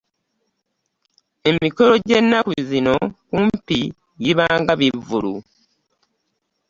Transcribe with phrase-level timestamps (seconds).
[1.49, 2.95] Emikolo gy'ennaku zino
[3.29, 3.79] kumpi
[4.21, 5.35] giba nga bivvulu.